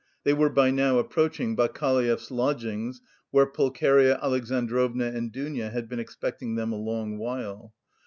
[0.23, 6.55] They were by now approaching Bakaleyev's lodgings, where Pulcheria Alexandrovna and Dounia had been expecting
[6.55, 7.75] them a long while.